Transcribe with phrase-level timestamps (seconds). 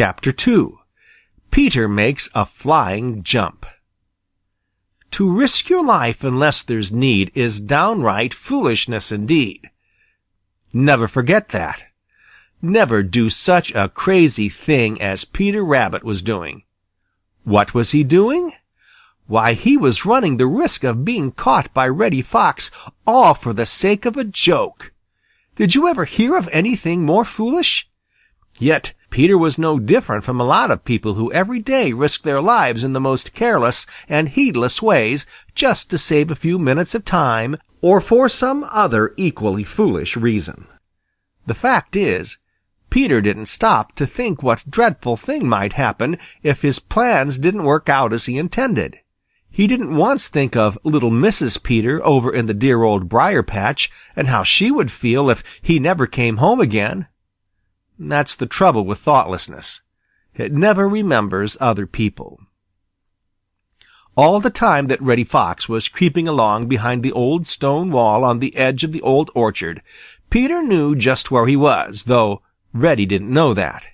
[0.00, 0.78] Chapter 2
[1.50, 3.66] Peter Makes a Flying Jump
[5.10, 9.70] To risk your life unless there's need is downright foolishness indeed.
[10.72, 11.82] Never forget that.
[12.62, 16.62] Never do such a crazy thing as Peter Rabbit was doing.
[17.42, 18.52] What was he doing?
[19.26, 22.70] Why, he was running the risk of being caught by Reddy Fox
[23.04, 24.92] all for the sake of a joke.
[25.56, 27.90] Did you ever hear of anything more foolish?
[28.60, 32.40] Yet Peter was no different from a lot of people who every day risk their
[32.40, 35.26] lives in the most careless and heedless ways
[35.56, 40.68] just to save a few minutes of time or for some other equally foolish reason.
[41.46, 42.38] The fact is,
[42.90, 47.88] Peter didn't stop to think what dreadful thing might happen if his plans didn't work
[47.88, 49.00] out as he intended.
[49.50, 51.60] He didn't once think of little Mrs.
[51.60, 55.80] Peter over in the dear Old Briar patch and how she would feel if he
[55.80, 57.08] never came home again.
[57.98, 59.82] That's the trouble with thoughtlessness.
[60.34, 62.38] It never remembers other people.
[64.16, 68.38] All the time that Reddy Fox was creeping along behind the old stone wall on
[68.38, 69.82] the edge of the old orchard,
[70.30, 72.42] Peter knew just where he was, though
[72.72, 73.86] Reddy didn't know that.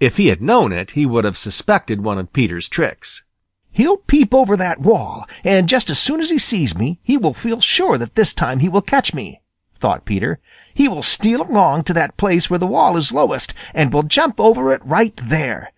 [0.00, 3.22] If he had known it, he would have suspected one of Peter's tricks.
[3.70, 7.34] He'll peep over that wall, and just as soon as he sees me, he will
[7.34, 9.42] feel sure that this time he will catch me,
[9.80, 10.38] thought Peter.
[10.74, 14.38] He will steal along to that place where the wall is lowest and will jump
[14.38, 15.72] over it right there.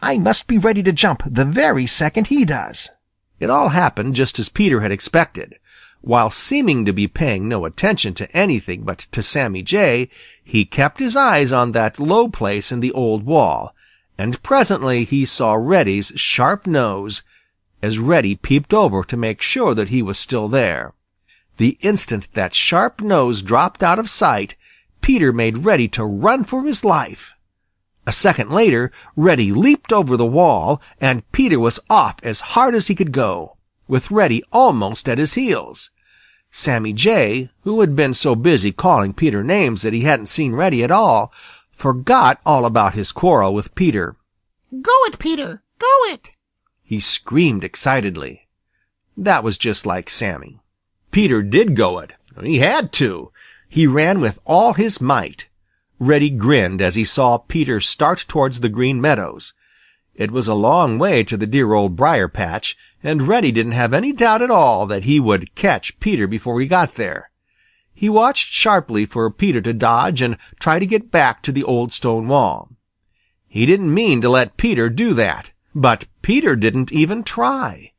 [0.00, 2.90] I must be ready to jump the very second he does.
[3.38, 5.56] It all happened just as Peter had expected.
[6.00, 10.08] While seeming to be paying no attention to anything but to Sammy Jay,
[10.42, 13.74] he kept his eyes on that low place in the old wall,
[14.18, 17.22] and presently he saw Reddy's sharp nose
[17.80, 20.94] as Reddy peeped over to make sure that he was still there.
[21.56, 24.56] The instant that sharp nose dropped out of sight,
[25.00, 27.32] Peter made ready to run for his life.
[28.06, 32.88] A second later, Reddy leaped over the wall, and Peter was off as hard as
[32.88, 35.90] he could go, with Reddy almost at his heels.
[36.50, 40.82] Sammy Jay, who had been so busy calling Peter names that he hadn't seen Reddy
[40.82, 41.32] at all,
[41.70, 44.16] forgot all about his quarrel with Peter.
[44.80, 45.62] Go it, Peter!
[45.78, 46.30] Go it!
[46.82, 48.48] He screamed excitedly.
[49.16, 50.61] That was just like Sammy.
[51.12, 52.14] Peter did go it.
[52.42, 53.30] He had to.
[53.68, 55.48] He ran with all his might.
[55.98, 59.52] Reddy grinned as he saw Peter start towards the Green Meadows.
[60.14, 63.94] It was a long way to the dear Old Briar patch, and Reddy didn't have
[63.94, 67.30] any doubt at all that he would catch Peter before he got there.
[67.94, 71.92] He watched sharply for Peter to dodge and try to get back to the old
[71.92, 72.70] stone wall.
[73.46, 77.91] He didn't mean to let Peter do that, but Peter didn't even try.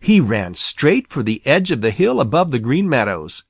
[0.00, 3.44] He ran straight for the edge of the hill above the Green Meadows.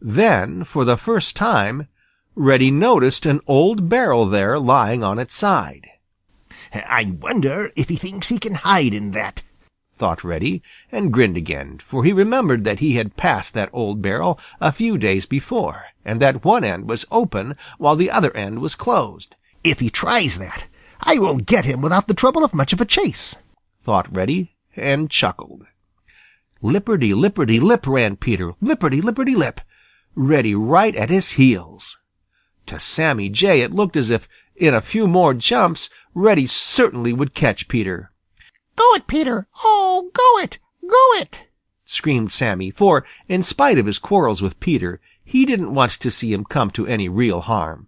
[0.00, 1.88] Then, for the first time,
[2.36, 5.88] Reddy noticed an old barrel there lying on its side.
[6.72, 9.42] I wonder if he thinks he can hide in that,
[9.96, 14.38] thought Reddy, and grinned again, for he remembered that he had passed that old barrel
[14.60, 18.76] a few days before, and that one end was open while the other end was
[18.76, 19.34] closed.
[19.64, 20.66] If he tries that,
[21.00, 23.34] I will get him without the trouble of much of a chase,
[23.82, 25.66] thought Reddy, and chuckled.
[26.62, 29.60] Lipperty lipperty lip ran Peter, lipperty lipperty lip,
[30.16, 31.98] Reddy right at his heels.
[32.66, 37.34] To Sammy Jay it looked as if in a few more jumps Reddy certainly would
[37.34, 38.10] catch Peter.
[38.74, 39.46] Go it, Peter!
[39.62, 40.58] Oh, go it!
[40.88, 41.44] Go it!
[41.84, 46.32] screamed Sammy, for in spite of his quarrels with Peter, he didn't want to see
[46.32, 47.86] him come to any real harm.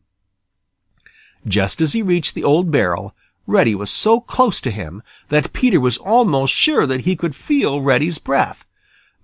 [1.46, 3.14] Just as he reached the old barrel,
[3.50, 7.82] Reddy was so close to him that Peter was almost sure that he could feel
[7.82, 8.64] Reddy's breath.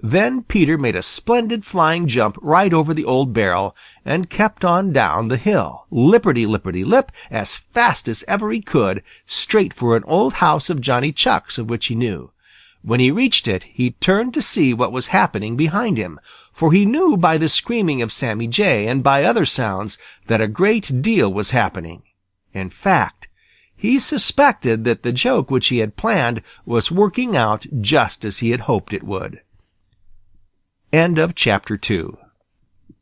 [0.01, 4.93] Then Peter made a splendid flying jump right over the old barrel and kept on
[4.93, 10.69] down the hill, lipperty-lipperty-lip, as fast as ever he could, straight for an old house
[10.69, 12.33] of Johnny Chuck's of which he knew.
[12.83, 16.19] When he reached it, he turned to see what was happening behind him,
[16.53, 20.49] for he knew by the screaming of Sammy Jay and by other sounds that a
[20.49, 22.03] great deal was happening.
[22.53, 23.29] In fact,
[23.77, 28.51] he suspected that the joke which he had planned was working out just as he
[28.51, 29.41] had hoped it would.
[30.93, 32.17] End of chapter 2